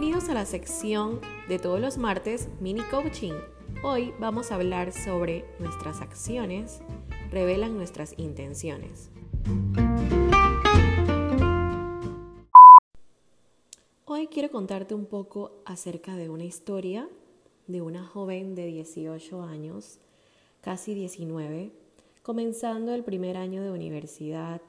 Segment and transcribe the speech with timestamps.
[0.00, 3.32] Bienvenidos a la sección de todos los martes Mini Coaching.
[3.82, 6.82] Hoy vamos a hablar sobre nuestras acciones
[7.32, 9.10] revelan nuestras intenciones.
[14.04, 17.08] Hoy quiero contarte un poco acerca de una historia
[17.66, 19.98] de una joven de 18 años,
[20.60, 21.72] casi 19,
[22.22, 24.62] comenzando el primer año de universidad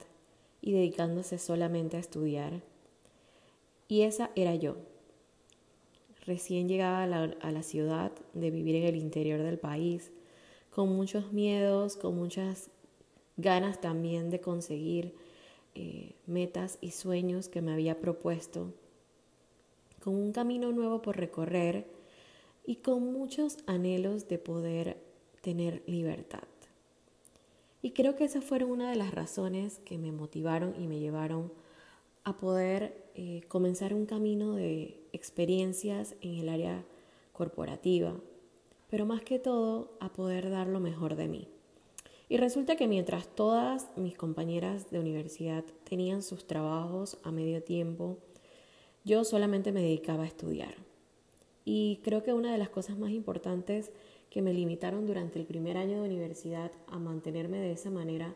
[0.59, 2.64] y dedicándose solamente a estudiar.
[3.87, 4.77] Y esa era yo
[6.29, 7.04] recién llegada
[7.42, 10.11] a la, ciudad, de vivir en el interior del país,
[10.70, 12.70] con muchos miedos, con muchas
[13.37, 15.15] ganas también de conseguir
[15.73, 18.71] eh, metas y sueños que me había propuesto,
[20.04, 21.87] con un camino nuevo por recorrer
[22.64, 24.98] y con muchos anhelos de poder
[25.42, 26.48] tener libertad.
[27.82, 31.51] Y creo que esas fueron una de las razones que me motivaron y me llevaron
[32.30, 36.86] a poder eh, comenzar un camino de experiencias en el área
[37.34, 38.14] corporativa,
[38.90, 41.48] pero más que todo a poder dar lo mejor de mí.
[42.28, 48.20] Y resulta que mientras todas mis compañeras de universidad tenían sus trabajos a medio tiempo,
[49.03, 50.75] yo solamente me dedicaba a estudiar.
[51.66, 53.92] Y creo que una de las cosas más importantes
[54.30, 58.36] que me limitaron durante el primer año de universidad a mantenerme de esa manera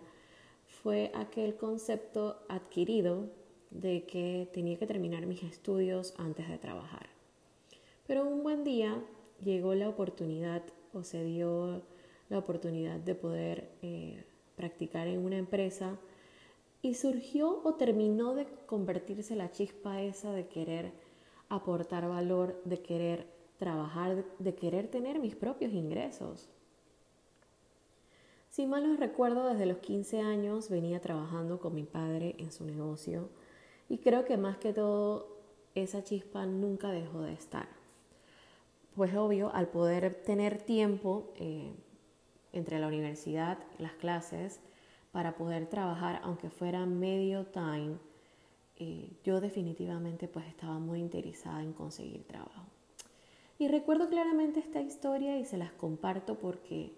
[0.82, 3.42] fue aquel concepto adquirido
[3.74, 7.08] de que tenía que terminar mis estudios antes de trabajar.
[8.08, 9.02] Pero un buen día
[9.44, 11.82] llegó la oportunidad o se dio
[12.30, 14.24] la oportunidad de poder eh,
[14.56, 15.98] practicar en una empresa
[16.82, 20.92] y surgió o terminó de convertirse la chispa esa de querer
[21.50, 26.50] aportar valor, de querer trabajar, de querer tener mis propios ingresos.
[28.50, 32.66] Si mal no recuerdo, desde los 15 años venía trabajando con mi padre en su
[32.66, 33.30] negocio
[33.94, 35.38] y creo que más que todo
[35.75, 37.67] esa chispa nunca dejó de estar.
[38.95, 41.76] Pues obvio, al poder tener tiempo eh,
[42.53, 44.61] entre la universidad, las clases,
[45.11, 47.99] para poder trabajar, aunque fuera medio time,
[48.77, 52.65] eh, yo definitivamente pues estaba muy interesada en conseguir trabajo.
[53.59, 56.95] Y recuerdo claramente esta historia y se las comparto porque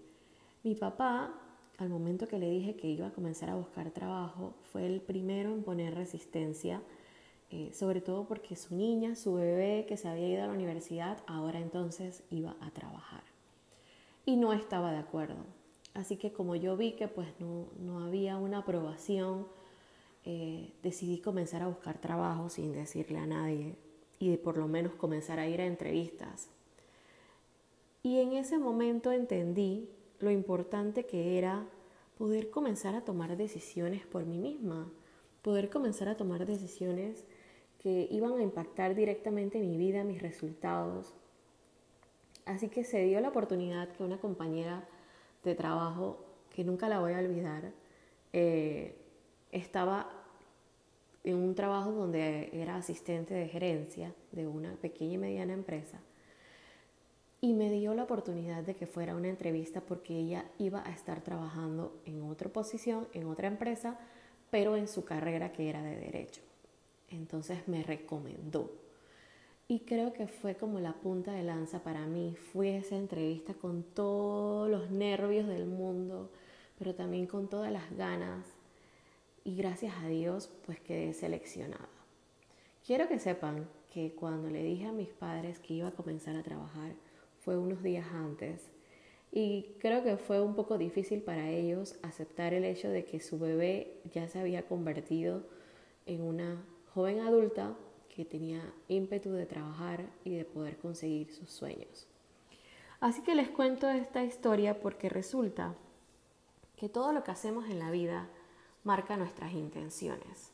[0.63, 1.44] mi papá
[1.77, 5.53] al momento que le dije que iba a comenzar a buscar trabajo, fue el primero
[5.53, 6.81] en poner resistencia,
[7.51, 11.17] eh, sobre todo porque su niña, su bebé que se había ido a la universidad,
[11.27, 13.23] ahora entonces iba a trabajar.
[14.25, 15.45] Y no estaba de acuerdo.
[15.93, 19.47] Así que como yo vi que pues no, había una aprobación,
[20.25, 23.75] eh, decidí comenzar a buscar trabajo sin decirle a nadie
[24.19, 26.49] y por lo menos comenzar a ir a entrevistas.
[28.03, 29.89] Y en ese momento entendí
[30.19, 31.65] lo importante que era
[32.17, 34.91] poder comenzar a tomar decisiones por mí misma,
[35.41, 37.25] poder comenzar a tomar decisiones
[37.79, 41.13] que iban a impactar directamente mi vida, mis resultados.
[42.45, 44.87] Así que se dio la oportunidad que una compañera
[45.43, 47.71] de trabajo, que nunca la voy a olvidar,
[48.33, 48.95] eh,
[49.51, 50.09] estaba
[51.23, 55.99] en un trabajo donde era asistente de gerencia de una pequeña y mediana empresa
[57.45, 61.21] y me dio la oportunidad de que fuera una entrevista porque ella iba a estar
[61.21, 63.99] trabajando en otra posición, en otra empresa,
[64.49, 66.41] pero en su carrera que era de derecho.
[67.07, 68.71] Entonces me recomendó.
[69.67, 72.35] Y creo que fue como la punta de lanza para mí.
[72.51, 76.31] Fui a esa entrevista con todos los nervios del mundo,
[76.79, 78.47] pero también con todas las ganas.
[79.43, 81.89] Y gracias a Dios, pues quedé seleccionada.
[82.83, 86.41] Quiero que sepan que cuando le dije a mis padres que iba a comenzar a
[86.41, 86.95] trabajar,
[87.45, 88.69] fue unos días antes
[89.31, 93.37] y creo que fue un poco difícil para ellos aceptar el hecho de que su
[93.37, 95.43] bebé ya se había convertido
[96.05, 97.75] en una joven adulta
[98.09, 102.07] que tenía ímpetu de trabajar y de poder conseguir sus sueños.
[103.01, 105.75] Así que les cuento esta historia porque resulta
[106.77, 108.29] que todo lo que hacemos en la vida
[108.83, 110.51] marca nuestras intenciones.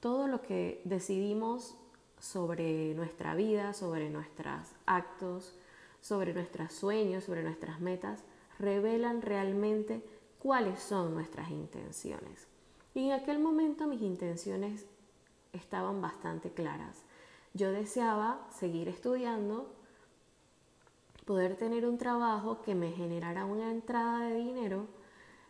[0.00, 1.76] Todo lo que decidimos
[2.20, 5.54] sobre nuestra vida, sobre nuestros actos,
[6.00, 8.24] sobre nuestros sueños, sobre nuestras metas,
[8.58, 10.02] revelan realmente
[10.38, 12.46] cuáles son nuestras intenciones.
[12.94, 14.86] Y en aquel momento mis intenciones
[15.52, 17.04] estaban bastante claras.
[17.54, 19.72] Yo deseaba seguir estudiando,
[21.24, 24.86] poder tener un trabajo que me generara una entrada de dinero,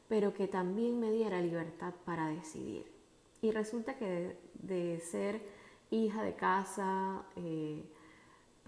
[0.09, 2.91] pero que también me diera libertad para decidir.
[3.43, 5.41] Y resulta que de, ser
[5.91, 7.85] hija de casa, eh,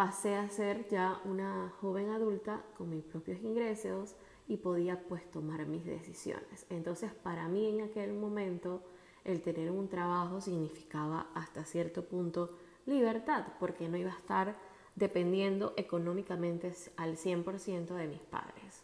[0.00, 4.16] pasé a ser ya una joven adulta con mis propios ingresos
[4.48, 6.64] y podía pues tomar mis decisiones.
[6.70, 8.82] Entonces para mí en aquel momento
[9.24, 12.56] el tener un trabajo significaba hasta cierto punto
[12.86, 14.56] libertad, porque no iba a estar
[14.96, 18.82] dependiendo económicamente al 100% de mis padres.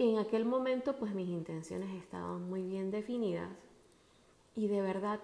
[0.00, 3.50] En aquel momento pues mis intenciones estaban muy bien definidas
[4.56, 5.20] y de verdad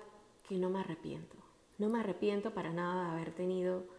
[0.48, 1.36] que no me arrepiento.
[1.78, 3.92] No me arrepiento para nada de haber tenido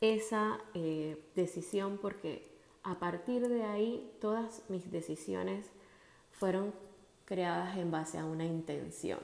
[0.00, 2.48] esa eh, decisión porque
[2.82, 5.70] a partir de ahí todas mis decisiones
[6.30, 6.72] fueron
[7.24, 9.20] creadas en base a una intención.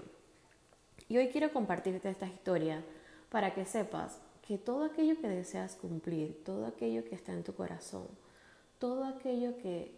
[1.08, 2.82] Y hoy quiero compartirte esta historia
[3.30, 7.54] para que sepas que todo aquello que deseas cumplir, todo aquello que está en tu
[7.54, 8.08] corazón,
[8.78, 9.94] todo aquello que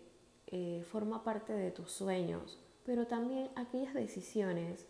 [0.49, 4.87] eh, forma parte de tus sueños, pero también aquellas decisiones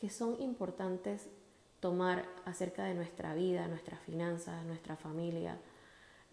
[0.00, 1.28] que son importantes
[1.80, 5.58] tomar acerca de nuestra vida, nuestras finanzas, nuestra familia,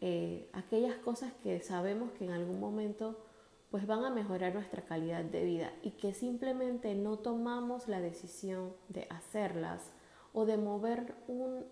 [0.01, 3.25] eh, aquellas cosas que sabemos que en algún momento
[3.71, 8.73] pues van a mejorar nuestra calidad de vida y que simplemente no tomamos la decisión
[8.89, 9.91] de hacerlas
[10.31, 11.65] o de mover un,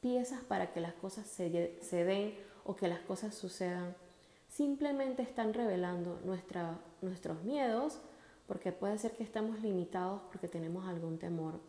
[0.00, 2.34] piezas para que las cosas se, se den
[2.64, 3.96] o que las cosas sucedan.
[4.48, 8.00] Simplemente están revelando nuestra, nuestros miedos,
[8.46, 11.60] porque puede ser que estamos limitados porque tenemos algún temor.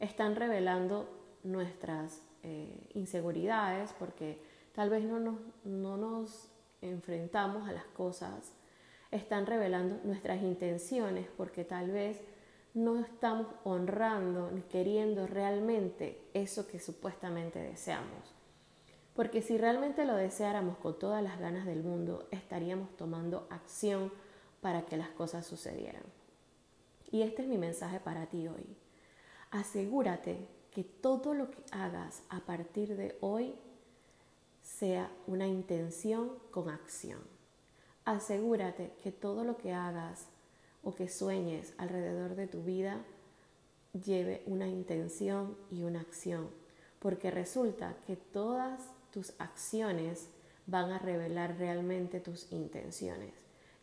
[0.00, 1.08] Están revelando
[1.42, 4.40] nuestras eh, inseguridades porque
[4.74, 6.48] tal vez no nos, no nos
[6.82, 8.52] enfrentamos a las cosas.
[9.10, 12.20] Están revelando nuestras intenciones porque tal vez
[12.74, 18.34] no estamos honrando ni queriendo realmente eso que supuestamente deseamos.
[19.14, 24.12] Porque si realmente lo deseáramos con todas las ganas del mundo, estaríamos tomando acción
[24.60, 26.02] para que las cosas sucedieran.
[27.10, 28.76] Y este es mi mensaje para ti hoy.
[29.50, 33.54] Asegúrate que todo lo que hagas a partir de hoy
[34.62, 37.20] sea una intención con acción.
[38.04, 40.26] Asegúrate que todo lo que hagas
[40.82, 43.04] o que sueñes alrededor de tu vida
[44.04, 46.50] lleve una intención y una acción,
[46.98, 50.28] porque resulta que todas tus acciones
[50.66, 53.32] van a revelar realmente tus intenciones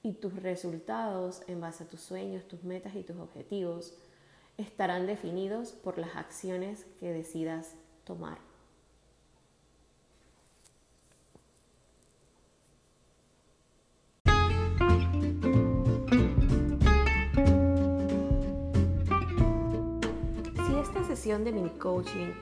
[0.04, 3.94] y tus resultados en base a tus sueños, tus metas y tus objetivos
[4.58, 8.38] estarán definidos por las acciones que decidas tomar.
[21.24, 22.34] de mini coaching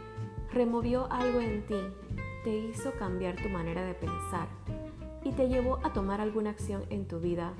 [0.51, 1.75] removió algo en ti,
[2.43, 4.47] te hizo cambiar tu manera de pensar
[5.23, 7.53] y te llevó a tomar alguna acción en tu vida,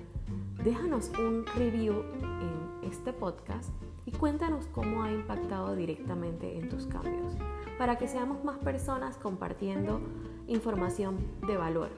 [0.64, 3.70] déjanos un review en este podcast
[4.06, 7.34] y cuéntanos cómo ha impactado directamente en tus cambios,
[7.78, 10.02] para que seamos más personas compartiendo
[10.48, 11.18] información
[11.48, 11.90] de valor.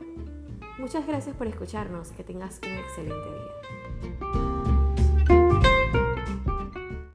[0.80, 4.53] Muchas gracias por escucharnos, que tengas un excelente día.